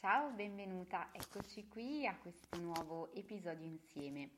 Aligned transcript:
Ciao, 0.00 0.30
benvenuta, 0.30 1.08
eccoci 1.10 1.66
qui 1.66 2.06
a 2.06 2.16
questo 2.16 2.56
nuovo 2.60 3.12
episodio 3.14 3.66
insieme. 3.66 4.30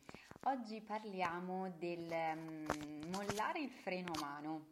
Oggi 0.44 0.80
parliamo 0.80 1.68
del 1.72 2.08
um, 2.08 2.66
mollare 3.12 3.60
il 3.60 3.68
freno 3.68 4.10
a 4.14 4.20
mano. 4.20 4.66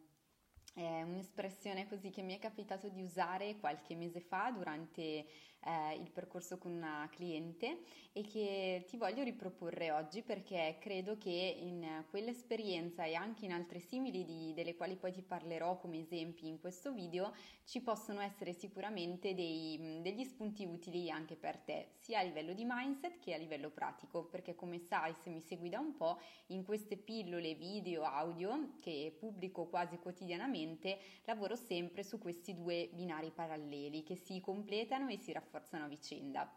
È 0.73 1.03
un'espressione 1.03 1.87
così 1.87 2.09
che 2.09 2.23
mi 2.23 2.35
è 2.35 2.39
capitato 2.39 2.89
di 2.89 3.03
usare 3.03 3.57
qualche 3.59 3.93
mese 3.95 4.19
fa 4.19 4.49
durante 4.49 5.27
eh, 5.65 5.95
il 5.95 6.09
percorso 6.11 6.57
con 6.57 6.71
una 6.71 7.07
cliente 7.11 7.79
e 8.13 8.23
che 8.23 8.85
ti 8.87 8.97
voglio 8.97 9.23
riproporre 9.23 9.91
oggi 9.91 10.21
perché 10.21 10.77
credo 10.79 11.17
che 11.17 11.29
in 11.29 12.05
quell'esperienza 12.09 13.03
e 13.03 13.13
anche 13.13 13.45
in 13.45 13.51
altre 13.51 13.79
simili 13.79 14.23
di, 14.23 14.53
delle 14.53 14.75
quali 14.75 14.95
poi 14.95 15.11
ti 15.11 15.21
parlerò 15.21 15.77
come 15.77 15.99
esempi 15.99 16.47
in 16.47 16.59
questo 16.59 16.93
video 16.93 17.33
ci 17.65 17.81
possono 17.81 18.21
essere 18.21 18.53
sicuramente 18.53 19.35
dei, 19.35 19.99
degli 20.01 20.23
spunti 20.23 20.65
utili 20.65 21.11
anche 21.11 21.35
per 21.35 21.57
te 21.57 21.89
sia 21.99 22.19
a 22.19 22.23
livello 22.23 22.53
di 22.53 22.65
mindset 22.65 23.19
che 23.19 23.33
a 23.33 23.37
livello 23.37 23.69
pratico 23.69 24.23
perché 24.25 24.55
come 24.55 24.79
sai 24.79 25.13
se 25.21 25.29
mi 25.29 25.41
segui 25.41 25.69
da 25.69 25.79
un 25.79 25.95
po' 25.95 26.19
in 26.47 26.63
queste 26.63 26.97
pillole 26.97 27.53
video 27.55 28.03
audio 28.03 28.75
che 28.81 29.15
pubblico 29.19 29.65
quasi 29.67 29.97
quotidianamente 29.97 30.97
lavoro 31.25 31.55
sempre 31.55 32.03
su 32.03 32.17
questi 32.17 32.55
due 32.55 32.89
binari 32.93 33.31
paralleli 33.31 34.03
che 34.03 34.15
si 34.15 34.39
completano 34.39 35.09
e 35.09 35.17
si 35.17 35.31
rafforzano 35.31 35.48
rafforzano 35.51 35.85
a 35.85 35.87
vicenda. 35.87 36.51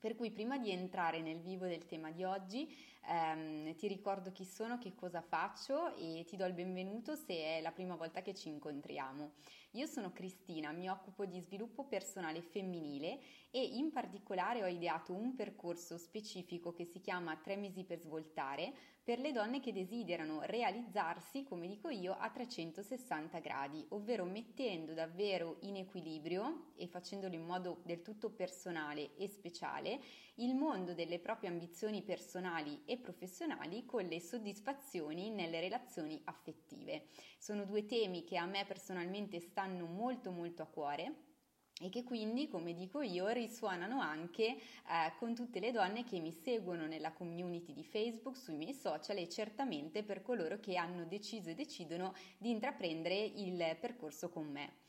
Per 0.00 0.14
cui 0.14 0.30
prima 0.30 0.58
di 0.58 0.70
entrare 0.70 1.20
nel 1.20 1.40
vivo 1.40 1.66
del 1.66 1.86
tema 1.86 2.10
di 2.10 2.22
oggi 2.22 2.68
ehm, 3.08 3.74
ti 3.76 3.88
ricordo 3.88 4.30
chi 4.32 4.44
sono, 4.44 4.78
che 4.78 4.94
cosa 4.94 5.22
faccio 5.22 5.96
e 5.96 6.24
ti 6.26 6.36
do 6.36 6.44
il 6.44 6.52
benvenuto 6.52 7.14
se 7.14 7.34
è 7.34 7.60
la 7.62 7.72
prima 7.72 7.96
volta 7.96 8.22
che 8.22 8.34
ci 8.34 8.48
incontriamo. 8.48 9.32
Io 9.72 9.86
sono 9.86 10.12
Cristina, 10.12 10.72
mi 10.72 10.88
occupo 10.88 11.24
di 11.24 11.40
sviluppo 11.40 11.84
personale 11.84 12.40
femminile 12.40 13.18
e 13.50 13.62
in 13.62 13.90
particolare 13.90 14.62
ho 14.62 14.66
ideato 14.66 15.12
un 15.12 15.34
percorso 15.34 15.98
specifico 15.98 16.72
che 16.72 16.84
si 16.84 17.00
chiama 17.00 17.36
Tre 17.36 17.56
mesi 17.56 17.84
per 17.84 18.00
svoltare 18.00 18.72
per 19.08 19.20
le 19.20 19.32
donne 19.32 19.60
che 19.60 19.72
desiderano 19.72 20.42
realizzarsi, 20.42 21.42
come 21.44 21.66
dico 21.66 21.88
io, 21.88 22.14
a 22.18 22.28
360 22.28 23.38
gradi, 23.38 23.82
ovvero 23.90 24.26
mettendo 24.26 24.92
davvero 24.92 25.56
in 25.60 25.76
equilibrio 25.76 26.72
e 26.76 26.86
facendolo 26.88 27.34
in 27.34 27.46
modo 27.46 27.80
del 27.84 28.02
tutto 28.02 28.28
personale 28.28 29.16
e 29.16 29.26
speciale 29.28 29.98
il 30.34 30.54
mondo 30.54 30.92
delle 30.92 31.20
proprie 31.20 31.48
ambizioni 31.48 32.02
personali 32.02 32.82
e 32.84 32.97
professionali 32.98 33.84
con 33.84 34.04
le 34.04 34.20
soddisfazioni 34.20 35.30
nelle 35.30 35.60
relazioni 35.60 36.20
affettive. 36.24 37.06
Sono 37.38 37.64
due 37.64 37.86
temi 37.86 38.24
che 38.24 38.36
a 38.36 38.46
me 38.46 38.64
personalmente 38.66 39.40
stanno 39.40 39.86
molto 39.86 40.30
molto 40.30 40.62
a 40.62 40.66
cuore 40.66 41.26
e 41.80 41.90
che 41.90 42.02
quindi, 42.02 42.48
come 42.48 42.74
dico 42.74 43.02
io, 43.02 43.28
risuonano 43.28 44.00
anche 44.00 44.44
eh, 44.44 44.58
con 45.18 45.34
tutte 45.34 45.60
le 45.60 45.70
donne 45.70 46.04
che 46.04 46.18
mi 46.18 46.32
seguono 46.32 46.86
nella 46.86 47.12
community 47.12 47.72
di 47.72 47.84
Facebook, 47.84 48.36
sui 48.36 48.56
miei 48.56 48.74
social 48.74 49.16
e 49.18 49.28
certamente 49.28 50.02
per 50.02 50.22
coloro 50.22 50.58
che 50.58 50.76
hanno 50.76 51.04
deciso 51.04 51.50
e 51.50 51.54
decidono 51.54 52.14
di 52.36 52.50
intraprendere 52.50 53.14
il 53.14 53.76
percorso 53.80 54.28
con 54.28 54.50
me. 54.50 54.86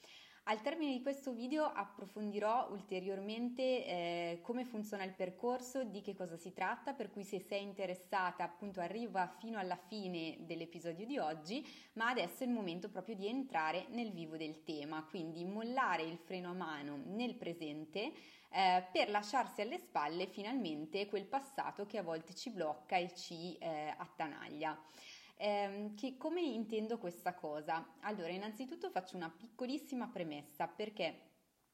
Al 0.49 0.61
termine 0.61 0.93
di 0.93 1.03
questo 1.03 1.31
video 1.31 1.65
approfondirò 1.65 2.69
ulteriormente 2.71 3.61
eh, 3.61 4.39
come 4.41 4.65
funziona 4.65 5.03
il 5.03 5.13
percorso, 5.13 5.83
di 5.83 6.01
che 6.01 6.15
cosa 6.15 6.37
si 6.37 6.53
tratta, 6.53 6.93
per 6.93 7.11
cui 7.11 7.23
se 7.23 7.39
sei 7.39 7.61
interessata 7.61 8.45
appunto 8.45 8.79
arriva 8.79 9.27
fino 9.37 9.59
alla 9.59 9.75
fine 9.75 10.37
dell'episodio 10.39 11.05
di 11.05 11.19
oggi, 11.19 11.63
ma 11.93 12.09
adesso 12.09 12.43
è 12.43 12.47
il 12.47 12.51
momento 12.51 12.89
proprio 12.89 13.13
di 13.13 13.27
entrare 13.27 13.85
nel 13.89 14.11
vivo 14.11 14.37
del 14.37 14.63
tema, 14.63 15.05
quindi 15.07 15.45
mollare 15.45 16.01
il 16.01 16.17
freno 16.17 16.49
a 16.49 16.53
mano 16.53 16.99
nel 17.05 17.35
presente 17.35 18.11
eh, 18.49 18.87
per 18.91 19.11
lasciarsi 19.11 19.61
alle 19.61 19.77
spalle 19.77 20.25
finalmente 20.25 21.05
quel 21.05 21.25
passato 21.25 21.85
che 21.85 21.99
a 21.99 22.03
volte 22.03 22.33
ci 22.33 22.49
blocca 22.49 22.97
e 22.97 23.13
ci 23.13 23.55
eh, 23.59 23.93
attanaglia. 23.95 24.75
Eh, 25.41 25.93
che, 25.95 26.17
come 26.17 26.41
intendo 26.41 26.97
questa 26.97 27.33
cosa? 27.33 27.95
Allora, 28.01 28.27
innanzitutto 28.27 28.89
faccio 28.89 29.15
una 29.15 29.29
piccolissima 29.29 30.09
premessa 30.09 30.67
perché 30.67 31.27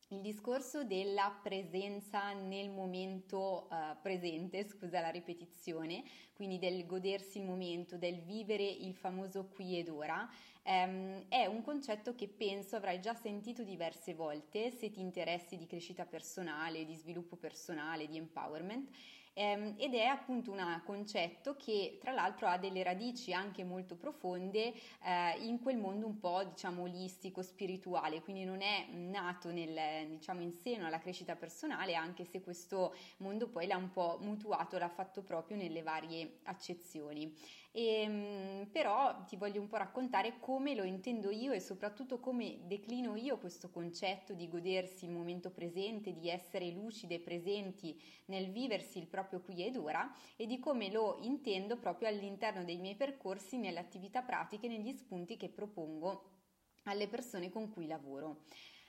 il 0.10 0.22
discorso 0.22 0.84
della 0.84 1.36
presenza 1.42 2.32
nel 2.34 2.70
momento 2.70 3.68
uh, 3.72 4.00
presente, 4.04 4.68
scusa 4.68 5.02
la 5.02 5.10
ripetizione, 5.10 6.04
quindi 6.36 6.60
del 6.60 6.86
godersi 6.86 7.40
il 7.40 7.46
momento, 7.46 7.98
del 7.98 8.22
vivere 8.22 8.64
il 8.64 8.94
famoso 8.94 9.48
qui 9.48 9.80
ed 9.80 9.90
ora, 9.90 10.30
um, 10.62 11.26
è 11.28 11.48
un 11.48 11.64
concetto 11.64 12.14
che 12.14 12.28
penso 12.28 12.76
avrai 12.76 13.02
già 13.02 13.16
sentito 13.16 13.64
diverse 13.64 14.14
volte 14.14 14.70
se 14.70 14.92
ti 14.92 15.00
interessi 15.00 15.58
di 15.58 15.66
crescita 15.66 16.06
personale, 16.06 16.86
di 16.86 16.94
sviluppo 16.94 17.36
personale, 17.36 18.06
di 18.06 18.18
empowerment 18.18 18.96
ehm, 19.36 19.76
ed 19.78 19.94
è 19.94 20.06
appunto 20.06 20.52
un 20.52 20.82
concetto 20.84 21.56
che 21.56 22.00
tra 22.02 22.12
l'altro 22.12 22.48
ha 22.48 22.58
delle 22.58 22.82
radici 22.82 23.34
anche 23.34 23.64
molto 23.64 23.96
profonde 23.96 24.74
eh, 25.04 25.38
in 25.42 25.60
quel 25.62 25.78
mondo 25.78 26.08
un 26.08 26.20
po' 26.20 26.44
diciamo 26.44 26.84
olistico, 26.84 27.42
spirituale, 27.44 28.22
quindi 28.22 28.44
non 28.44 28.62
è 28.62 28.88
nato 28.92 29.52
nel, 29.52 30.08
diciamo, 30.08 30.42
in 30.42 30.54
seno 30.54 30.88
alla 30.88 31.00
crescita 31.00 31.36
personale, 31.36 31.96
anche 31.96 32.26
se 32.26 32.42
questo 32.42 32.96
mondo 33.18 33.48
poi 33.48 33.68
l'ha 33.68 33.78
un 33.78 33.92
po' 33.92 34.18
mutuato, 34.22 34.78
l'ha 34.78 34.90
fatto 34.90 35.22
proprio 35.22 35.58
nelle 35.58 35.84
varie 35.84 36.40
accezioni. 36.44 37.34
E, 37.76 38.02
ehm, 38.04 38.68
però 38.72 39.26
ti 39.26 39.36
voglio 39.36 39.60
un 39.60 39.68
po' 39.68 39.76
raccontare 39.76 40.40
come 40.40 40.76
lo 40.76 40.84
intendo 40.84 41.30
io 41.30 41.52
e 41.52 41.60
soprattutto 41.60 42.22
come 42.22 42.60
declino 42.68 43.18
io 43.18 43.38
questo 43.38 43.70
concetto 43.70 44.34
di 44.34 44.48
godersi 44.48 45.04
il 45.04 45.12
momento 45.12 45.52
presente, 45.52 46.14
di 46.14 46.30
essere 46.30 46.72
lucide 46.72 47.16
e 47.16 47.20
presenti 47.20 48.02
nel 48.28 48.50
viversi 48.50 48.98
il 48.98 49.08
proprio 49.08 49.42
qui 49.42 49.66
ed 49.66 49.76
ora 49.76 50.10
e 50.38 50.46
di 50.46 50.58
come 50.58 50.90
lo 50.90 51.18
intendo 51.24 51.78
proprio 51.78 52.08
all'interno 52.08 52.64
dei 52.64 52.78
miei 52.78 52.96
percorsi, 52.96 53.58
nelle 53.58 53.80
attività 53.80 54.22
pratiche, 54.22 54.70
negli 54.70 54.94
spunti 54.94 55.36
che 55.36 55.50
propongo 55.50 56.32
alle 56.84 57.10
persone 57.10 57.50
con 57.50 57.70
cui 57.70 57.88
lavoro. 57.88 58.44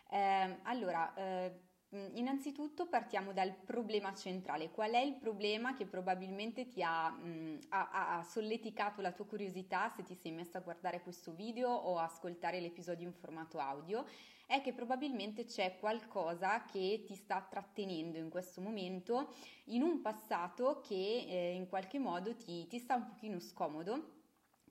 Eh, 0.09 0.59
allora, 0.63 1.13
eh, 1.15 1.66
innanzitutto 1.91 2.87
partiamo 2.87 3.33
dal 3.33 3.55
problema 3.55 4.13
centrale. 4.15 4.71
Qual 4.71 4.91
è 4.91 4.99
il 4.99 5.15
problema 5.15 5.75
che 5.75 5.87
probabilmente 5.87 6.67
ti 6.69 6.83
ha, 6.83 7.11
mh, 7.11 7.29
mm, 7.29 7.57
ha, 7.69 8.19
ha, 8.19 8.23
solleticato 8.25 9.01
la 9.01 9.13
tua 9.13 9.27
curiosità 9.27 9.89
se 9.89 10.03
ti 10.03 10.15
sei 10.15 10.33
messo 10.33 10.57
a 10.57 10.61
guardare 10.61 11.01
questo 11.03 11.33
video 11.33 11.71
o 11.71 11.99
ascoltare 11.99 12.61
l'episodio 12.61 13.07
in 13.07 13.15
formato 13.15 13.59
audio? 13.59 14.05
È 14.47 14.61
che 14.61 14.73
probabilmente 14.73 15.45
c'è 15.45 15.77
qualcosa 15.79 16.65
che 16.65 17.03
ti 17.05 17.15
sta 17.15 17.45
trattenendo 17.49 18.19
in 18.19 18.31
questo 18.31 18.61
momento 18.61 19.33
in 19.67 19.83
un 19.83 20.01
passato 20.01 20.81
che 20.81 21.27
eh, 21.29 21.55
in 21.55 21.69
qualche 21.69 21.99
modo 21.99 22.35
ti, 22.37 22.67
ti 22.69 22.79
sta 22.79 22.95
un 22.95 23.07
pochino 23.07 23.41
scomodo 23.41 24.16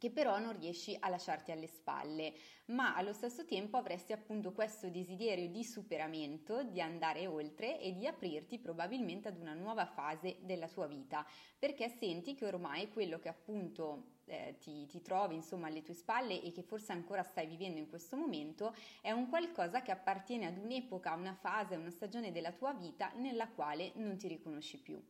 che 0.06 0.12
però 0.12 0.38
non 0.38 0.56
riesci 0.60 0.96
a 1.00 1.10
lasciarti 1.10 1.52
alle 1.52 1.66
spalle, 1.66 2.36
ma 2.66 2.96
allo 2.96 3.12
stesso 3.12 3.44
tempo 3.44 3.78
avresti 3.78 4.14
appunto 4.14 4.52
questo 4.52 4.88
desiderio 4.90 5.50
di 5.50 5.64
superamento, 5.64 6.62
di 6.62 6.80
andare 6.80 7.26
oltre 7.26 7.80
e 7.80 7.96
di 7.96 8.06
aprirti 8.06 8.60
probabilmente 8.60 9.30
ad 9.30 9.40
una 9.40 9.56
nuova 9.56 9.88
fase 9.88 10.38
della 10.42 10.68
tua 10.68 10.86
vita, 10.86 11.26
perché 11.58 11.90
senti 11.90 12.36
che 12.36 12.46
ormai 12.46 12.90
quello 12.90 13.18
che 13.18 13.30
appunto 13.30 14.20
eh, 14.26 14.58
ti, 14.60 14.86
ti, 14.86 15.02
trovi 15.02 15.34
insomma 15.34 15.68
alle 15.68 15.82
tue 15.82 15.96
spalle 15.96 16.40
e 16.40 16.52
che 16.52 16.62
forse 16.62 16.92
ancora 16.92 17.24
stai 17.24 17.48
vivendo 17.48 17.80
in 17.80 17.90
questo 17.90 18.16
momento 18.16 18.76
è 19.02 19.10
un 19.10 19.28
qualcosa 19.28 19.82
che 19.82 19.90
appartiene 19.90 20.46
ad 20.46 20.58
un'epoca, 20.60 21.16
una 21.16 21.34
fase, 21.34 21.78
una 21.78 21.90
stagione 21.90 22.32
della 22.32 22.52
tua 22.52 22.74
vita 22.74 23.12
nella 23.16 23.48
quale 23.48 23.92
non 23.96 24.18
ti 24.18 24.28
riconosci 24.28 24.78
più. 24.78 25.02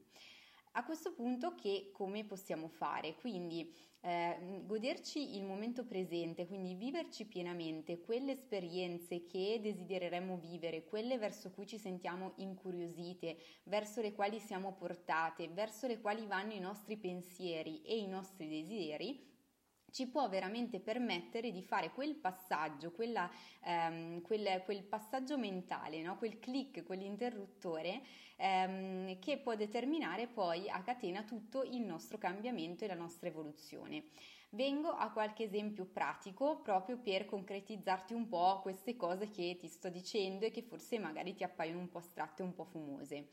A 0.77 0.83
questo 0.83 1.13
punto 1.13 1.56
che 1.56 1.89
come 1.94 2.25
possiamo 2.25 2.67
fare? 2.67 3.16
Quindi 3.16 3.73
eh, 4.06 4.62
goderci 4.68 5.36
il 5.36 5.44
momento 5.44 5.84
presente, 5.84 6.46
quindi 6.46 6.76
viverci 6.76 7.26
pienamente 7.26 8.02
quelle 8.02 8.34
esperienze 8.34 9.26
che 9.26 9.60
desidereremmo 9.60 10.38
vivere, 10.38 10.86
quelle 10.86 11.18
verso 11.18 11.50
cui 11.50 11.66
ci 11.66 11.80
sentiamo 11.80 12.34
incuriosite, 12.36 13.36
verso 13.64 14.02
le 14.02 14.13
quali 14.13 14.40
siamo 14.40 14.74
portate, 14.74 15.48
verso 15.48 15.88
le 15.88 16.00
quali 16.00 16.28
vanno 16.28 16.54
i 16.54 16.60
nostri 16.60 16.98
pensieri 16.98 17.81
e 17.81 17.98
i 17.98 18.06
nostri 18.06 18.48
desideri, 18.48 19.35
ci 19.95 20.07
può 20.07 20.27
veramente 20.27 20.81
permettere 20.81 21.51
di 21.51 21.63
fare 21.63 21.89
quel 21.92 22.15
passaggio, 22.15 22.92
quella, 22.92 23.31
ehm, 23.63 24.19
quel, 24.24 24.62
quel, 24.65 24.83
passaggio 24.83 25.38
mentale, 25.38 26.01
no? 26.01 26.18
quel 26.18 26.38
click, 26.38 26.83
quell'interruttore 26.83 28.01
ehm, 28.36 29.18
che 29.19 29.38
può 29.38 29.56
determinare 29.56 30.27
poi 30.27 30.69
a 30.69 30.81
catena 30.81 31.24
tutto 31.24 31.63
il 31.63 31.80
nostro 31.80 32.18
cambiamento 32.18 32.83
e 32.83 32.88
la 32.88 32.94
nostra 32.94 33.30
evoluzione. 33.30 34.03
Vengo 34.50 34.89
a 34.89 35.09
qualche 35.13 35.44
esempio 35.44 35.86
pratico 35.86 36.59
proprio 36.59 36.98
per 36.98 37.24
concretizzarti 37.24 38.13
un 38.13 38.27
po' 38.27 38.59
queste 38.62 38.98
cose 38.98 39.30
che 39.30 39.56
ti 39.57 39.69
sto 39.69 39.88
dicendo 39.88 40.44
e 40.44 40.51
che 40.51 40.62
forse 40.62 41.00
magari 41.00 41.33
ti 41.33 41.45
appaiono 41.45 41.80
un 41.80 41.88
po' 41.88 42.00
astratte, 42.00 42.44
un 42.44 42.53
po' 42.53 42.65
fumose. 42.65 43.30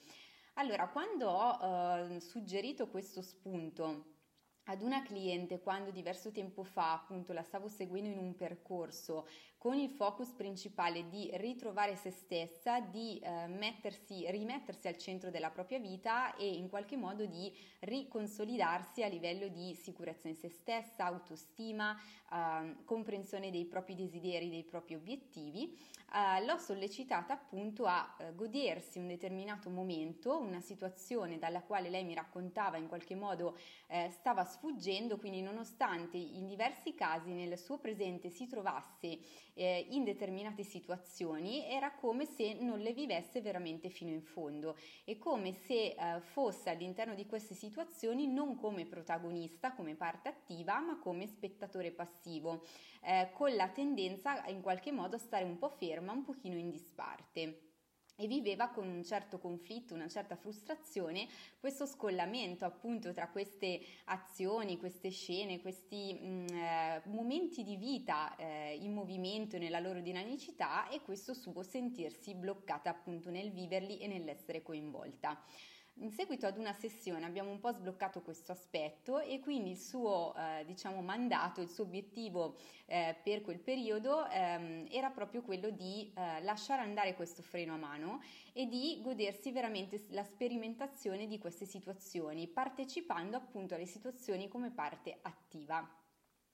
Allora, 0.55 0.87
quando 0.91 1.29
ho 1.29 2.07
eh, 2.07 2.21
suggerito 2.21 2.87
questo 2.87 3.21
spunto 3.21 4.21
ad 4.65 4.83
una 4.83 5.03
cliente 5.03 5.61
quando 5.61 5.91
diverso 5.91 6.31
tempo 6.31 6.63
fa 6.63 6.93
appunto 6.93 7.33
la 7.33 7.43
stavo 7.43 7.69
seguendo 7.69 8.09
in 8.09 8.19
un 8.19 8.35
percorso 8.37 9.27
con 9.63 9.79
il 9.79 9.91
focus 9.91 10.31
principale 10.31 11.09
di 11.09 11.31
ritrovare 11.35 11.95
se 11.95 12.11
stessa, 12.11 12.81
di 12.81 13.21
eh, 13.21 13.47
mettersi, 13.47 14.29
rimettersi 14.29 14.89
al 14.89 14.99
centro 14.99 15.31
della 15.31 15.51
propria 15.51 15.79
vita 15.79 16.35
e 16.35 16.49
in 16.49 16.69
qualche 16.69 16.97
modo 16.97 17.27
di 17.27 17.57
riconsolidarsi 17.79 19.05
a 19.05 19.07
livello 19.07 19.47
di 19.47 19.73
sicurezza 19.77 20.27
in 20.27 20.35
se 20.35 20.49
stessa, 20.49 21.05
autostima, 21.05 21.97
eh, 21.97 22.85
comprensione 22.85 23.53
dei 23.53 23.65
propri 23.65 23.95
desideri, 23.95 24.51
dei 24.51 24.65
propri 24.65 24.97
obiettivi. 24.97 25.79
Eh, 26.15 26.45
l'ho 26.45 26.59
sollecitata 26.59 27.33
appunto 27.33 27.87
a 27.87 28.17
eh, 28.19 28.35
godersi 28.35 28.99
un 28.99 29.07
determinato 29.07 29.71
momento, 29.71 30.39
una 30.39 30.61
situazione 30.61 31.39
dalla 31.39 31.63
quale 31.63 31.89
lei 31.89 32.05
mi 32.05 32.15
raccontava 32.15 32.77
in 32.77 32.87
qualche 32.87 33.15
modo 33.15 33.57
eh, 33.87 34.11
stava 34.11 34.45
sfuggendo, 34.45 35.17
quindi 35.17 35.41
nonostante 35.41 36.19
in 36.19 36.47
diversi 36.47 36.95
casi 36.95 37.31
nel 37.33 37.57
suo 37.57 37.79
presente 37.79 38.29
si 38.29 38.47
trovasse 38.47 39.21
eh, 39.55 39.87
in 39.91 40.05
determinate 40.05 40.63
situazioni 40.63 41.67
era 41.67 41.93
come 41.93 42.25
se 42.25 42.55
non 42.55 42.81
le 42.81 42.93
vivesse 42.93 43.41
veramente 43.41 43.89
fino 43.89 44.11
in 44.11 44.23
fondo 44.23 44.77
e 45.05 45.19
come 45.19 45.53
se 45.53 45.95
eh, 45.95 46.21
fosse 46.21 46.71
all'interno 46.71 47.15
di 47.15 47.27
queste 47.27 47.55
situazioni 47.55 48.27
non 48.27 48.57
come 48.57 48.87
protagonista, 48.87 49.73
come 49.73 49.95
parte 49.95 50.29
attiva, 50.29 50.79
ma 50.81 50.99
come 50.99 51.27
spettatore 51.27 51.91
passivo, 51.91 52.65
eh, 53.03 53.31
con 53.33 53.55
la 53.55 53.69
tendenza 53.69 54.47
in 54.47 54.61
qualche 54.61 54.93
modo 54.93 55.17
a 55.17 55.19
stare 55.19 55.45
un 55.45 55.59
po' 55.59 55.69
ferma, 55.69 56.13
un 56.13 56.23
pochino 56.23 56.57
in 56.57 56.71
disparte 56.71 57.72
e 58.17 58.27
viveva 58.27 58.69
con 58.69 58.87
un 58.89 59.05
certo 59.05 59.39
conflitto, 59.39 59.95
una 59.95 60.09
certa 60.09 60.37
frustrazione, 60.37 61.29
questo 61.59 61.87
scollamento 61.87 62.65
appunto 62.65 63.13
tra 63.13 63.29
queste 63.29 63.81
azioni, 64.05 64.79
queste 64.79 65.11
scene, 65.11 65.61
questi 65.61 66.13
mh, 66.13 66.27
mm, 66.27 66.47
eh, 66.49 67.03
momenti 67.07 67.63
di 67.65 67.77
vita 67.77 68.37
eh, 68.37 68.77
in 68.81 68.93
movimento 68.93 69.59
nella 69.59 69.81
loro 69.81 70.01
dinamicità 70.01 70.89
e 70.89 71.01
questo 71.03 71.35
suo 71.35 71.63
sentirsi 71.63 72.35
bloccata 72.35 72.91
appunto 72.91 73.31
nel 73.31 73.51
viverli 73.51 73.99
e 73.99 74.07
nell'essere 74.07 74.63
coinvolta. 74.63 75.43
In 75.97 76.11
seguito 76.11 76.47
ad 76.47 76.57
una 76.57 76.73
sessione 76.73 77.27
abbiamo 77.27 77.51
un 77.51 77.61
po' 77.61 77.71
sbloccato 77.71 78.23
questo 78.23 78.51
aspetto 78.51 79.21
e 79.21 79.41
quindi 79.41 79.71
il 79.71 79.79
suo 79.79 80.35
eh, 80.35 80.65
diciamo, 80.65 81.03
mandato, 81.03 81.61
il 81.61 81.69
suo 81.69 81.85
obiettivo 81.85 82.57
eh, 82.87 83.15
per 83.23 83.43
quel 83.43 83.61
periodo 83.61 84.27
ehm, 84.29 84.87
era 84.91 85.11
proprio 85.11 85.43
quello 85.43 85.69
di 85.69 86.11
eh, 86.15 86.43
lasciare 86.43 86.81
andare 86.81 87.15
questo 87.15 87.43
freno 87.43 87.75
a 87.75 87.77
mano 87.77 88.23
e 88.55 88.67
di 88.67 89.01
godersi 89.03 89.53
veramente 89.53 90.03
la 90.09 90.25
sperimentazione 90.25 91.27
di 91.27 91.39
queste 91.39 91.67
situazioni, 91.67 92.49
partecipando 92.49 93.37
appunto 93.37 93.75
alle 93.75 93.87
situazioni 93.87 94.49
come 94.49 94.71
parte 94.71 95.19
attiva. 95.21 96.02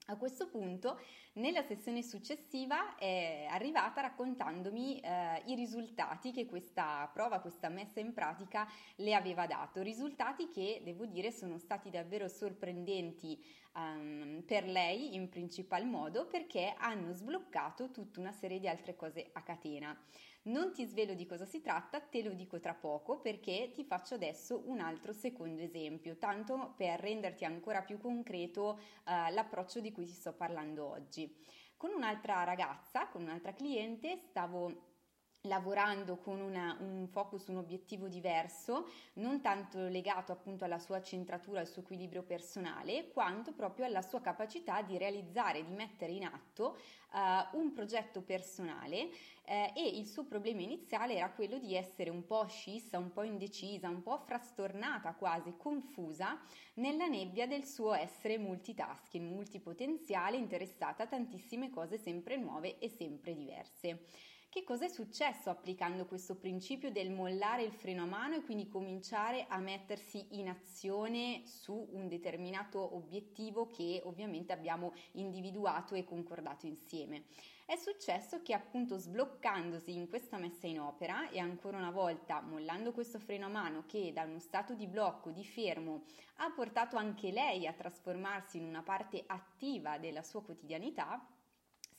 A 0.09 0.15
questo 0.15 0.47
punto, 0.47 0.99
nella 1.33 1.61
sessione 1.61 2.01
successiva, 2.01 2.95
è 2.95 3.45
arrivata 3.47 4.01
raccontandomi 4.01 4.99
eh, 4.99 5.43
i 5.45 5.53
risultati 5.53 6.31
che 6.31 6.47
questa 6.47 7.07
prova, 7.13 7.39
questa 7.39 7.69
messa 7.69 7.99
in 7.99 8.11
pratica 8.11 8.67
le 8.95 9.13
aveva 9.13 9.45
dato. 9.45 9.83
Risultati 9.83 10.49
che, 10.49 10.81
devo 10.83 11.05
dire, 11.05 11.31
sono 11.31 11.59
stati 11.59 11.91
davvero 11.91 12.27
sorprendenti 12.27 13.39
um, 13.75 14.41
per 14.47 14.65
lei 14.65 15.13
in 15.13 15.29
principal 15.29 15.85
modo 15.85 16.25
perché 16.25 16.73
hanno 16.75 17.13
sbloccato 17.13 17.91
tutta 17.91 18.19
una 18.19 18.31
serie 18.31 18.59
di 18.59 18.67
altre 18.67 18.95
cose 18.95 19.29
a 19.33 19.43
catena. 19.43 19.95
Non 20.41 20.71
ti 20.71 20.85
svelo 20.85 21.13
di 21.13 21.25
cosa 21.25 21.45
si 21.45 21.61
tratta, 21.61 21.99
te 21.99 22.23
lo 22.23 22.31
dico 22.31 22.59
tra 22.59 22.73
poco 22.73 23.19
perché 23.19 23.71
ti 23.73 23.83
faccio 23.83 24.15
adesso 24.15 24.63
un 24.65 24.79
altro 24.79 25.11
secondo 25.11 25.61
esempio, 25.61 26.17
tanto 26.17 26.73
per 26.77 26.99
renderti 26.99 27.43
ancora 27.43 27.81
più 27.81 27.97
concreto 27.97 28.79
uh, 29.05 29.33
l'approccio 29.33 29.81
di 29.81 29.91
cui 29.91 30.05
ti 30.05 30.13
sto 30.13 30.33
parlando 30.33 30.87
oggi. 30.87 31.35
Con 31.75 31.91
un'altra 31.93 32.43
ragazza, 32.43 33.07
con 33.07 33.23
un'altra 33.23 33.53
cliente, 33.53 34.17
stavo 34.17 34.88
lavorando 35.43 36.17
con 36.17 36.41
una, 36.41 36.75
un 36.81 37.07
focus, 37.07 37.47
un 37.47 37.57
obiettivo 37.57 38.09
diverso, 38.09 38.89
non 39.13 39.39
tanto 39.39 39.87
legato 39.87 40.33
appunto 40.33 40.65
alla 40.65 40.79
sua 40.79 41.01
centratura, 41.01 41.61
al 41.61 41.67
suo 41.67 41.81
equilibrio 41.81 42.23
personale, 42.23 43.09
quanto 43.09 43.53
proprio 43.53 43.85
alla 43.85 44.01
sua 44.01 44.19
capacità 44.19 44.81
di 44.81 44.97
realizzare, 44.97 45.63
di 45.63 45.71
mettere 45.71 46.11
in 46.11 46.25
atto 46.25 46.77
uh, 47.13 47.57
un 47.57 47.71
progetto 47.71 48.21
personale 48.21 49.09
eh, 49.45 49.71
e 49.75 49.87
il 49.87 50.05
suo 50.05 50.25
problema 50.25 50.61
iniziale 50.61 51.15
era 51.15 51.31
quello 51.31 51.57
di 51.57 51.73
essere 51.73 52.09
un 52.09 52.25
po' 52.25 52.45
scissa, 52.47 52.97
un 52.97 53.13
po' 53.13 53.23
indecisa, 53.23 53.87
un 53.87 54.03
po' 54.03 54.17
frastornata, 54.17 55.13
quasi 55.13 55.53
confusa 55.57 56.37
nella 56.75 57.07
nebbia 57.07 57.47
del 57.47 57.63
suo 57.63 57.93
essere 57.93 58.37
multitasking, 58.37 59.25
multipotenziale, 59.25 60.35
interessata 60.35 61.03
a 61.03 61.07
tantissime 61.07 61.69
cose 61.69 61.97
sempre 61.97 62.35
nuove 62.35 62.77
e 62.77 62.89
sempre 62.89 63.33
diverse. 63.33 64.05
Che 64.51 64.63
cosa 64.63 64.85
è 64.85 64.89
successo 64.89 65.51
applicando 65.51 66.07
questo 66.07 66.35
principio 66.35 66.91
del 66.91 67.11
mollare 67.11 67.61
il 67.61 67.71
freno 67.71 68.01
a 68.01 68.07
mano 68.07 68.33
e 68.33 68.41
quindi 68.41 68.67
cominciare 68.67 69.45
a 69.47 69.59
mettersi 69.59 70.25
in 70.39 70.49
azione 70.49 71.43
su 71.45 71.87
un 71.91 72.07
determinato 72.07 72.95
obiettivo 72.95 73.67
che 73.67 74.01
ovviamente 74.05 74.51
abbiamo 74.51 74.91
individuato 75.11 75.93
e 75.93 76.03
concordato 76.03 76.65
insieme? 76.65 77.25
È 77.63 77.75
successo 77.75 78.41
che 78.41 78.55
appunto 78.55 78.97
sbloccandosi 78.97 79.93
in 79.93 80.09
questa 80.09 80.39
messa 80.39 80.65
in 80.65 80.79
opera 80.79 81.29
e 81.29 81.37
ancora 81.37 81.77
una 81.77 81.91
volta 81.91 82.41
mollando 82.41 82.91
questo 82.91 83.19
freno 83.19 83.45
a 83.45 83.49
mano 83.49 83.83
che 83.85 84.11
da 84.11 84.23
uno 84.23 84.39
stato 84.39 84.73
di 84.73 84.87
blocco, 84.87 85.29
di 85.29 85.45
fermo, 85.45 86.05
ha 86.37 86.49
portato 86.49 86.97
anche 86.97 87.29
lei 87.29 87.67
a 87.67 87.73
trasformarsi 87.73 88.57
in 88.57 88.65
una 88.65 88.81
parte 88.81 89.23
attiva 89.27 89.99
della 89.99 90.23
sua 90.23 90.41
quotidianità, 90.41 91.23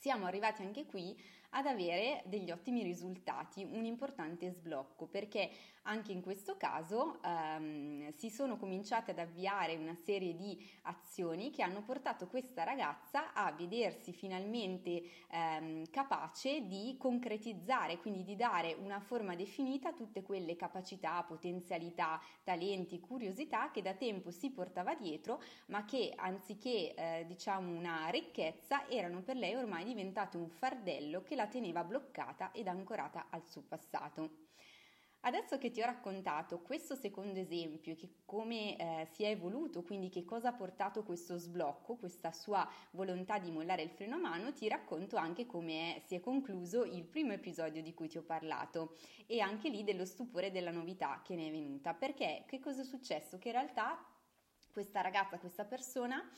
siamo 0.01 0.25
arrivati 0.25 0.63
anche 0.63 0.87
qui 0.87 1.15
ad 1.51 1.67
avere 1.67 2.23
degli 2.27 2.51
ottimi 2.51 2.83
risultati, 2.83 3.65
un 3.65 3.85
importante 3.85 4.51
sblocco, 4.51 5.07
perché 5.07 5.51
anche 5.83 6.13
in 6.13 6.21
questo 6.21 6.57
caso 6.57 7.21
ehm, 7.23 8.13
si 8.17 8.31
sono 8.31 8.57
cominciate 8.57 9.13
ad 9.13 9.19
avviare 9.19 9.77
una 9.77 9.95
serie 9.95 10.35
di 10.35 10.59
azioni 10.83 11.51
che 11.51 11.63
hanno 11.63 11.83
portato 11.83 12.27
questa 12.27 12.65
ragazza 12.65 13.33
a 13.33 13.51
vedersi 13.53 14.13
finalmente 14.13 15.03
ehm, 15.31 15.89
capace 15.91 16.67
di 16.67 16.97
concretizzare, 16.99 17.99
quindi 17.99 18.25
di 18.25 18.37
dare 18.37 18.75
una 18.75 19.01
forma 19.01 19.35
definita 19.35 19.91
a 19.91 19.93
tutte 19.95 20.23
quelle 20.23 20.57
capacità, 20.57 21.23
potenzialità, 21.23 22.21
talenti, 22.43 23.01
curiosità 23.01 23.71
che 23.71 23.83
da 23.83 23.95
tempo 23.95 24.31
si 24.31 24.51
portava 24.51 24.95
dietro, 24.95 25.43
ma 25.67 25.85
che 25.85 26.13
anziché 26.15 26.95
eh, 26.95 27.25
diciamo 27.27 27.77
una 27.77 28.09
ricchezza 28.09 28.89
erano 28.89 29.23
per 29.23 29.37
lei 29.37 29.55
ormai 29.55 29.85
diventate 29.85 30.37
un 30.37 30.49
fardello 30.49 31.23
che 31.23 31.35
la 31.35 31.47
teneva 31.47 31.85
bloccata 31.85 32.53
ed 32.53 32.67
ancorata 32.69 33.27
al 33.31 33.47
suo 33.47 33.63
passato. 33.63 34.50
Adesso 35.23 35.59
che 35.59 35.71
ti 35.71 35.83
ho 35.83 35.85
raccontato 35.85 36.61
questo 36.61 36.95
secondo 36.95 37.39
esempio, 37.39 37.95
che 37.95 38.09
come 38.25 38.77
eh, 38.77 39.07
si 39.13 39.23
è 39.23 39.29
evoluto, 39.29 39.83
quindi 39.83 40.09
che 40.09 40.25
cosa 40.25 40.49
ha 40.49 40.53
portato 40.53 41.03
questo 41.03 41.37
sblocco, 41.37 41.97
questa 41.97 42.33
sua 42.33 42.67
volontà 42.93 43.39
di 43.39 43.51
mollare 43.51 43.83
il 43.83 43.91
freno 43.91 44.15
a 44.17 44.19
mano, 44.19 44.55
ti 44.55 44.67
racconto 44.67 45.17
anche 45.17 45.45
come 45.45 45.97
è, 45.97 46.01
si 46.07 46.15
è 46.15 46.21
concluso 46.21 46.85
il 46.85 47.05
primo 47.05 47.33
episodio 47.33 47.83
di 47.83 47.93
cui 47.93 48.09
ti 48.09 48.17
ho 48.17 48.23
parlato 48.23 48.97
e 49.27 49.41
anche 49.41 49.69
lì 49.69 49.85
dello 49.85 50.07
stupore 50.07 50.51
della 50.51 50.71
novità 50.71 51.21
che 51.23 51.35
ne 51.35 51.49
è 51.49 51.51
venuta. 51.51 51.93
Perché 51.93 52.45
che 52.47 52.59
cosa 52.59 52.81
è 52.81 52.85
successo? 52.85 53.39
Che 53.39 53.49
in 53.49 53.55
realtà 53.55 54.03
questa 54.73 55.03
ragazza, 55.03 55.39
questa 55.39 55.65
persona 55.65 56.31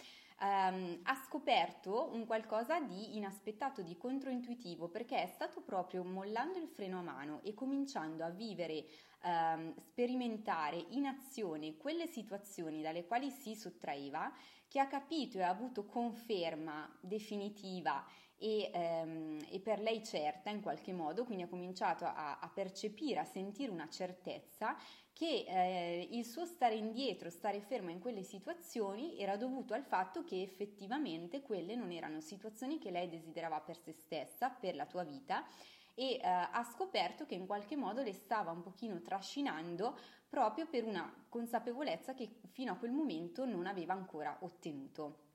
ehm, 0.42 1.00
ha 1.04 1.14
scoperto 1.14 2.10
un 2.12 2.26
qualcosa 2.26 2.80
di 2.80 3.16
inaspettato, 3.16 3.82
di 3.82 3.96
controintuitivo, 3.96 4.88
perché 4.88 5.22
è 5.22 5.26
stato 5.26 5.62
proprio 5.62 6.02
mollando 6.02 6.58
il 6.58 6.68
freno 6.68 6.98
a 6.98 7.02
mano 7.02 7.40
e 7.42 7.54
cominciando 7.54 8.24
a 8.24 8.30
vivere, 8.30 8.84
ehm, 9.22 9.74
sperimentare 9.78 10.84
in 10.90 11.06
azione 11.06 11.76
quelle 11.76 12.06
situazioni 12.08 12.82
dalle 12.82 13.06
quali 13.06 13.30
si 13.30 13.54
sottraeva, 13.54 14.32
che 14.66 14.80
ha 14.80 14.86
capito 14.86 15.38
e 15.38 15.42
ha 15.42 15.50
avuto 15.50 15.84
conferma 15.84 16.90
definitiva 17.00 18.04
e, 18.42 18.70
ehm, 18.74 19.38
e, 19.48 19.60
per 19.60 19.80
lei 19.80 20.04
certa 20.04 20.50
in 20.50 20.60
qualche 20.60 20.92
modo, 20.92 21.24
quindi 21.24 21.44
ha 21.44 21.48
cominciato 21.48 22.04
a, 22.04 22.40
a 22.40 22.48
percepire, 22.48 23.20
a 23.20 23.24
sentire 23.24 23.70
una 23.70 23.88
certezza 23.88 24.76
che 25.12 25.44
eh, 25.46 26.08
il 26.10 26.24
suo 26.24 26.44
stare 26.44 26.74
indietro, 26.74 27.30
stare 27.30 27.60
ferma 27.60 27.92
in 27.92 28.00
quelle 28.00 28.24
situazioni 28.24 29.16
era 29.16 29.36
dovuto 29.36 29.74
al 29.74 29.84
fatto 29.84 30.24
che 30.24 30.42
effettivamente 30.42 31.42
quelle 31.42 31.76
non 31.76 31.92
erano 31.92 32.20
situazioni 32.20 32.78
che 32.78 32.90
lei 32.90 33.08
desiderava 33.08 33.60
per 33.60 33.78
se 33.78 33.92
stessa, 33.92 34.50
per 34.50 34.74
la 34.74 34.86
tua 34.86 35.04
vita 35.04 35.46
e 35.94 36.14
eh, 36.14 36.20
ha 36.22 36.64
scoperto 36.64 37.26
che 37.26 37.36
in 37.36 37.46
qualche 37.46 37.76
modo 37.76 38.02
le 38.02 38.12
stava 38.12 38.50
un 38.50 38.62
pochino 38.62 39.00
trascinando 39.02 39.96
proprio 40.28 40.66
per 40.66 40.84
una 40.84 41.26
consapevolezza 41.28 42.14
che 42.14 42.40
fino 42.50 42.72
a 42.72 42.76
quel 42.76 42.90
momento 42.90 43.44
non 43.44 43.66
aveva 43.66 43.92
ancora 43.92 44.36
ottenuto. 44.40 45.30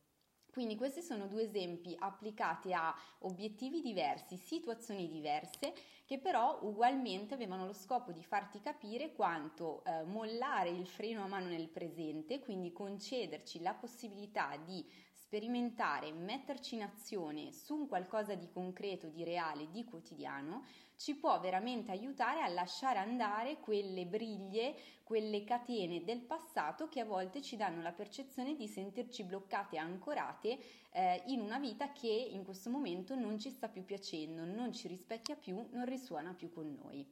Quindi 0.58 0.76
questi 0.76 1.04
sono 1.04 1.28
due 1.28 1.44
esempi 1.44 1.96
applicati 2.00 2.74
a 2.74 2.92
obiettivi 3.20 3.80
diversi, 3.80 4.38
situazioni 4.38 5.08
diverse, 5.08 5.72
che 6.08 6.20
però 6.20 6.60
ugualmente 6.62 7.34
avevano 7.34 7.66
lo 7.66 7.74
scopo 7.74 8.14
di 8.14 8.24
farti 8.24 8.62
capire 8.62 9.12
quanto 9.12 9.84
eh, 9.84 10.04
mollare 10.04 10.70
il 10.70 10.88
freno 10.88 11.22
a 11.22 11.28
mano 11.28 11.48
nel 11.48 11.68
presente, 11.68 12.40
quindi 12.40 12.72
concederci 12.72 13.60
la 13.60 13.74
possibilità 13.74 14.56
di 14.56 14.90
sperimentare, 15.12 16.14
metterci 16.14 16.76
in 16.76 16.84
azione 16.84 17.52
su 17.52 17.76
un 17.76 17.88
qualcosa 17.90 18.36
di 18.36 18.50
concreto, 18.50 19.10
di 19.10 19.26
reale, 19.26 19.70
di 19.70 19.84
quotidiano, 19.84 20.64
ci 20.96 21.16
può 21.16 21.38
veramente 21.42 21.92
aiutare 21.92 22.42
a 22.42 22.48
lasciare 22.48 23.00
andare 23.00 23.60
quelle 23.60 24.06
briglie, 24.06 24.76
quelle 25.04 25.44
catene 25.44 26.06
del 26.06 26.22
passato 26.22 26.88
che 26.88 27.02
a 27.02 27.06
volte 27.06 27.42
ci 27.42 27.58
danno 27.58 27.82
la 27.82 27.92
percezione 27.92 28.56
di 28.56 28.70
sentirci 28.70 29.26
bloccate 29.26 29.78
ancorate 29.78 30.58
eh, 30.98 31.22
in 31.28 31.42
una 31.42 31.60
vita 31.60 31.92
che 31.92 32.08
in 32.08 32.44
questo 32.44 32.72
momento 32.72 33.14
non 33.14 33.38
ci 33.38 33.52
sta 33.52 33.70
più 33.70 33.86
piacendo, 33.86 34.46
non 34.46 34.74
ci 34.74 34.88
rispecchia 34.88 35.36
più, 35.36 35.68
non 35.70 35.86
risuona 35.86 36.34
più 36.34 36.50
con 36.50 36.76
noi. 36.82 37.08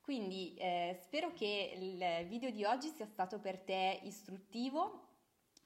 Quindi 0.00 0.54
eh, 0.54 0.98
spero 1.02 1.30
che 1.34 1.74
il 1.78 2.26
video 2.26 2.50
di 2.50 2.64
oggi 2.64 2.88
sia 2.88 3.04
stato 3.04 3.38
per 3.38 3.58
te 3.58 4.00
istruttivo 4.04 5.10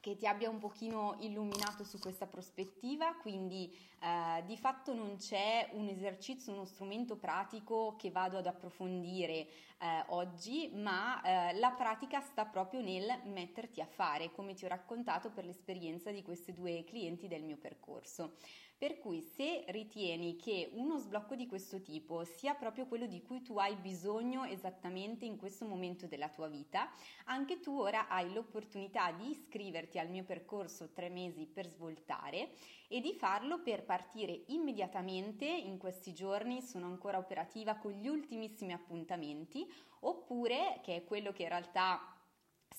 che 0.06 0.14
ti 0.14 0.28
abbia 0.28 0.48
un 0.48 0.60
pochino 0.60 1.16
illuminato 1.18 1.82
su 1.82 1.98
questa 1.98 2.28
prospettiva, 2.28 3.16
quindi 3.16 3.76
eh, 3.98 4.44
di 4.44 4.56
fatto 4.56 4.94
non 4.94 5.16
c'è 5.16 5.70
un 5.72 5.88
esercizio, 5.88 6.52
uno 6.52 6.64
strumento 6.64 7.16
pratico 7.16 7.96
che 7.98 8.12
vado 8.12 8.38
ad 8.38 8.46
approfondire 8.46 9.48
eh, 9.78 10.04
oggi, 10.10 10.70
ma 10.74 11.20
eh, 11.22 11.58
la 11.58 11.72
pratica 11.72 12.20
sta 12.20 12.44
proprio 12.44 12.82
nel 12.82 13.20
metterti 13.24 13.80
a 13.80 13.86
fare, 13.86 14.30
come 14.30 14.54
ti 14.54 14.64
ho 14.64 14.68
raccontato 14.68 15.30
per 15.30 15.44
l'esperienza 15.44 16.12
di 16.12 16.22
questi 16.22 16.52
due 16.52 16.84
clienti 16.84 17.26
del 17.26 17.42
mio 17.42 17.56
percorso. 17.56 18.34
Per 18.78 18.98
cui 18.98 19.22
se 19.22 19.64
ritieni 19.68 20.36
che 20.36 20.68
uno 20.74 20.98
sblocco 20.98 21.34
di 21.34 21.46
questo 21.46 21.80
tipo 21.80 22.24
sia 22.24 22.52
proprio 22.52 22.86
quello 22.86 23.06
di 23.06 23.22
cui 23.22 23.40
tu 23.40 23.56
hai 23.56 23.74
bisogno 23.76 24.44
esattamente 24.44 25.24
in 25.24 25.38
questo 25.38 25.64
momento 25.64 26.06
della 26.06 26.28
tua 26.28 26.48
vita, 26.48 26.90
anche 27.24 27.58
tu 27.60 27.80
ora 27.80 28.06
hai 28.08 28.30
l'opportunità 28.34 29.12
di 29.12 29.30
iscriverti 29.30 29.98
al 29.98 30.10
mio 30.10 30.24
percorso 30.24 30.92
tre 30.92 31.08
mesi 31.08 31.46
per 31.46 31.66
svoltare 31.66 32.50
e 32.88 33.00
di 33.00 33.14
farlo 33.14 33.62
per 33.62 33.82
partire 33.82 34.42
immediatamente 34.48 35.46
in 35.46 35.78
questi 35.78 36.12
giorni, 36.12 36.60
sono 36.60 36.84
ancora 36.84 37.16
operativa 37.16 37.76
con 37.76 37.92
gli 37.92 38.08
ultimissimi 38.08 38.74
appuntamenti, 38.74 39.66
oppure, 40.00 40.80
che 40.82 40.96
è 40.96 41.04
quello 41.04 41.32
che 41.32 41.44
in 41.44 41.48
realtà 41.48 42.15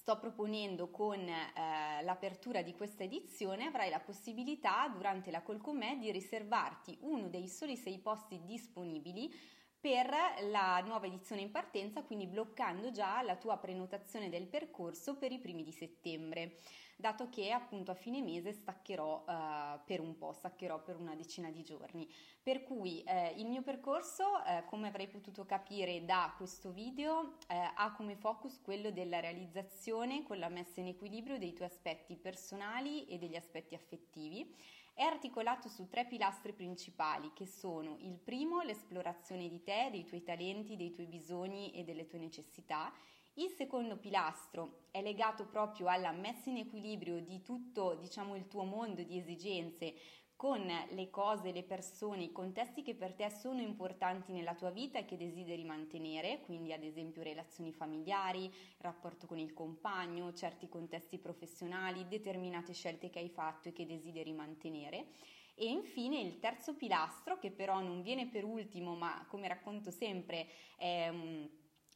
sto 0.08 0.20
proponendo 0.20 0.90
con 0.90 1.20
eh, 1.20 2.02
l'apertura 2.02 2.62
di 2.62 2.74
questa 2.74 3.04
edizione 3.04 3.66
avrai 3.66 3.90
la 3.90 4.00
possibilità 4.00 4.88
durante 4.88 5.32
la 5.32 5.44
call 5.44 5.60
con 5.60 5.76
me 5.76 5.98
di 6.00 6.10
riservarti 6.14 6.98
uno 7.02 7.28
dei 7.28 7.50
soli 7.50 7.76
sei 7.76 8.00
posti 8.00 8.40
disponibili 8.46 9.30
per 9.78 10.10
la 10.50 10.82
nuova 10.86 11.08
edizione 11.08 11.42
in 11.42 11.52
partenza, 11.52 12.04
quindi 12.04 12.26
bloccando 12.26 12.90
già 12.92 13.22
la 13.22 13.36
tua 13.36 13.58
prenotazione 13.58 14.30
del 14.30 14.48
percorso 14.48 15.18
per 15.18 15.34
i 15.34 15.40
primi 15.40 15.64
di 15.64 15.74
settembre 15.74 16.60
dato 17.00 17.30
che 17.30 17.52
appunto 17.52 17.92
a 17.92 17.96
fine 17.96 18.24
mese 18.24 18.52
staccherò 18.52 19.24
uh, 19.26 19.80
per 19.86 20.02
un 20.02 20.18
po', 20.18 20.34
staccherò 20.34 20.82
per 20.82 20.98
una 20.98 21.16
decina 21.16 21.52
di 21.52 21.64
giorni. 21.64 22.12
Per 22.42 22.64
cui 22.64 23.04
eh, 23.04 23.34
il 23.38 23.46
mio 23.48 23.62
percorso, 23.62 24.44
eh, 24.44 24.64
come 24.66 24.88
avrei 24.88 25.08
potuto 25.08 25.46
capire 25.46 26.06
da 26.06 26.34
questo 26.38 26.72
video, 26.72 27.36
eh, 27.48 27.56
ha 27.76 27.92
come 27.92 28.16
focus 28.16 28.60
quello 28.62 28.90
della 28.90 29.20
realizzazione 29.20 30.24
con 30.24 30.40
la 30.40 30.50
messa 30.50 30.80
in 30.80 30.88
equilibrio 30.88 31.38
dei 31.38 31.54
tuoi 31.54 31.68
aspetti 31.68 32.16
personali 32.16 33.06
e 33.06 33.18
degli 33.18 33.36
aspetti 33.36 33.76
affettivi. 33.76 34.56
È 34.94 35.04
articolato 35.04 35.70
su 35.70 35.88
tre 35.90 36.08
pilastri 36.08 36.54
principali 36.54 37.32
che 37.34 37.46
sono 37.46 37.98
il 38.00 38.18
primo, 38.18 38.62
l'esplorazione 38.62 39.48
di 39.48 39.62
te, 39.62 39.90
dei 39.92 40.06
tuoi 40.06 40.24
talenti, 40.24 40.76
dei 40.76 40.92
tuoi 40.92 41.06
bisogni 41.06 41.72
e 41.72 41.84
delle 41.84 42.08
tue 42.08 42.18
necessità, 42.18 42.92
il 43.38 43.50
secondo 43.50 43.98
pilastro 43.98 44.86
è 44.92 45.02
legato 45.02 45.46
proprio 45.46 45.88
alla 45.88 46.12
messa 46.12 46.50
in 46.50 46.58
equilibrio 46.58 47.20
di 47.22 47.42
tutto, 47.42 47.96
diciamo, 47.96 48.36
il 48.36 48.48
tuo 48.48 48.64
mondo 48.64 49.04
di 49.04 49.18
esigenze 49.18 49.94
con 50.36 50.62
le 50.92 51.10
cose, 51.10 51.52
le 51.52 51.64
persone, 51.64 52.24
i 52.24 52.32
contesti 52.32 52.84
che 52.84 52.94
per 52.94 53.14
te 53.14 53.30
sono 53.32 53.60
importanti 53.60 54.32
nella 54.32 54.54
tua 54.54 54.70
vita 54.70 55.00
e 55.00 55.06
che 55.06 55.18
desideri 55.18 55.64
mantenere, 55.64 56.42
quindi 56.42 56.74
ad 56.74 56.84
esempio 56.84 57.24
relazioni 57.24 57.72
familiari, 57.72 58.52
rapporto 58.78 59.26
con 59.26 59.40
il 59.40 59.54
compagno, 59.54 60.34
certi 60.34 60.70
contesti 60.70 61.18
professionali, 61.18 62.08
determinate 62.08 62.74
scelte 62.74 63.10
che 63.10 63.20
hai 63.20 63.30
fatto 63.30 63.70
e 63.70 63.74
che 63.74 63.88
desideri 63.88 64.32
mantenere. 64.32 65.08
E 65.56 65.66
infine 65.66 66.20
il 66.20 66.38
terzo 66.38 66.76
pilastro, 66.76 67.40
che 67.40 67.50
però 67.50 67.82
non 67.82 68.04
viene 68.04 68.28
per 68.28 68.44
ultimo, 68.44 68.96
ma 68.96 69.26
come 69.28 69.48
racconto 69.48 69.90
sempre 69.90 70.48
è 70.76 71.10
un 71.10 71.50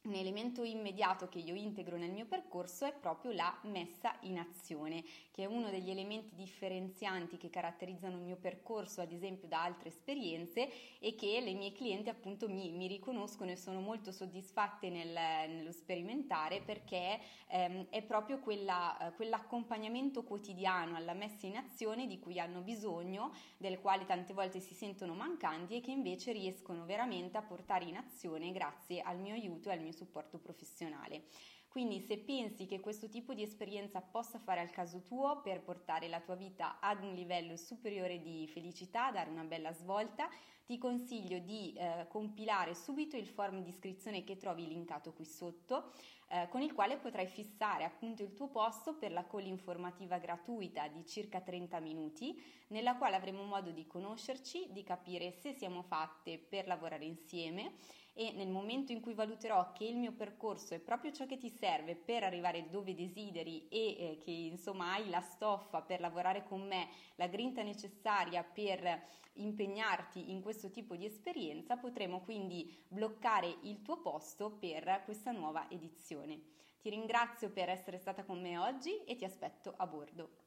un 0.04 0.14
elemento 0.14 0.64
immediato 0.64 1.28
che 1.28 1.38
io 1.38 1.54
integro 1.54 1.96
nel 1.96 2.10
mio 2.10 2.26
percorso 2.26 2.84
è 2.84 2.92
proprio 2.92 3.30
la 3.30 3.56
messa 3.62 4.16
in 4.22 4.38
azione, 4.38 5.04
che 5.30 5.44
è 5.44 5.46
uno 5.46 5.70
degli 5.70 5.90
elementi 5.90 6.34
differenzianti 6.34 7.36
che 7.36 7.50
caratterizzano 7.50 8.16
il 8.16 8.22
mio 8.22 8.36
percorso, 8.36 9.00
ad 9.00 9.12
esempio 9.12 9.46
da 9.46 9.62
altre 9.62 9.90
esperienze, 9.90 10.98
e 10.98 11.14
che 11.14 11.40
le 11.40 11.52
mie 11.52 11.72
clienti 11.72 12.08
appunto 12.08 12.48
mi, 12.48 12.72
mi 12.72 12.88
riconoscono 12.88 13.52
e 13.52 13.56
sono 13.56 13.80
molto 13.80 14.10
soddisfatte 14.10 14.90
nel, 14.90 15.12
nello 15.48 15.72
sperimentare 15.72 16.62
perché 16.62 17.20
ehm, 17.46 17.86
è 17.90 18.02
proprio 18.02 18.40
quella, 18.40 19.12
quell'accompagnamento 19.14 20.24
quotidiano 20.24 20.96
alla 20.96 21.14
messa 21.14 21.46
in 21.46 21.56
azione 21.56 22.08
di 22.08 22.18
cui 22.18 22.40
hanno 22.40 22.60
bisogno, 22.60 23.32
del 23.56 23.78
quale 23.78 24.04
tante 24.04 24.32
volte 24.32 24.58
si 24.58 24.74
sentono 24.74 25.14
mancanti 25.14 25.76
e 25.76 25.80
che 25.80 25.92
invece 25.92 26.32
riescono 26.32 26.84
veramente 26.84 27.36
a 27.36 27.42
portare 27.42 27.84
in 27.84 27.96
azione 27.96 28.50
grazie 28.50 29.00
al 29.00 29.18
mio 29.18 29.34
aiuto 29.34 29.68
e 29.68 29.72
al 29.72 29.80
mio 29.80 29.91
supporto 29.92 30.38
professionale. 30.38 31.24
Quindi 31.72 32.00
se 32.00 32.18
pensi 32.18 32.66
che 32.66 32.80
questo 32.80 33.08
tipo 33.08 33.32
di 33.32 33.42
esperienza 33.42 34.02
possa 34.02 34.38
fare 34.38 34.60
al 34.60 34.70
caso 34.70 35.00
tuo 35.00 35.40
per 35.40 35.62
portare 35.62 36.06
la 36.06 36.20
tua 36.20 36.34
vita 36.34 36.78
ad 36.80 37.02
un 37.02 37.14
livello 37.14 37.56
superiore 37.56 38.20
di 38.20 38.46
felicità, 38.46 39.10
dare 39.10 39.30
una 39.30 39.44
bella 39.44 39.72
svolta, 39.72 40.28
ti 40.66 40.76
consiglio 40.76 41.38
di 41.38 41.72
eh, 41.72 42.06
compilare 42.08 42.74
subito 42.74 43.16
il 43.16 43.26
form 43.26 43.62
di 43.62 43.70
iscrizione 43.70 44.22
che 44.22 44.36
trovi 44.36 44.68
linkato 44.68 45.14
qui 45.14 45.24
sotto, 45.24 45.92
eh, 46.28 46.46
con 46.50 46.60
il 46.60 46.74
quale 46.74 46.98
potrai 46.98 47.26
fissare 47.26 47.84
appunto 47.84 48.22
il 48.22 48.34
tuo 48.34 48.48
posto 48.48 48.94
per 48.96 49.10
la 49.10 49.26
call 49.26 49.46
informativa 49.46 50.18
gratuita 50.18 50.88
di 50.88 51.06
circa 51.06 51.40
30 51.40 51.80
minuti, 51.80 52.38
nella 52.68 52.96
quale 52.96 53.16
avremo 53.16 53.44
modo 53.44 53.70
di 53.70 53.86
conoscerci, 53.86 54.68
di 54.72 54.82
capire 54.82 55.32
se 55.32 55.54
siamo 55.54 55.82
fatte 55.82 56.38
per 56.38 56.66
lavorare 56.66 57.06
insieme 57.06 57.76
e 58.14 58.32
nel 58.32 58.48
momento 58.48 58.92
in 58.92 59.00
cui 59.00 59.14
valuterò 59.14 59.72
che 59.72 59.84
il 59.84 59.96
mio 59.96 60.12
percorso 60.12 60.74
è 60.74 60.78
proprio 60.78 61.12
ciò 61.12 61.26
che 61.26 61.38
ti 61.38 61.48
serve 61.48 61.96
per 61.96 62.24
arrivare 62.24 62.68
dove 62.68 62.94
desideri 62.94 63.68
e 63.68 63.78
eh, 63.78 64.18
che 64.22 64.30
insomma 64.30 64.92
hai 64.92 65.08
la 65.08 65.20
stoffa 65.20 65.80
per 65.80 66.00
lavorare 66.00 66.44
con 66.44 66.66
me, 66.66 66.88
la 67.16 67.26
grinta 67.26 67.62
necessaria 67.62 68.44
per 68.44 69.02
impegnarti 69.34 70.30
in 70.30 70.42
questo 70.42 70.70
tipo 70.70 70.94
di 70.96 71.06
esperienza, 71.06 71.76
potremo 71.76 72.20
quindi 72.20 72.84
bloccare 72.88 73.56
il 73.62 73.80
tuo 73.82 74.00
posto 74.00 74.50
per 74.50 75.02
questa 75.04 75.32
nuova 75.32 75.70
edizione. 75.70 76.40
Ti 76.80 76.90
ringrazio 76.90 77.50
per 77.50 77.68
essere 77.68 77.96
stata 77.96 78.24
con 78.24 78.40
me 78.40 78.58
oggi 78.58 79.04
e 79.04 79.14
ti 79.16 79.24
aspetto 79.24 79.72
a 79.76 79.86
bordo. 79.86 80.41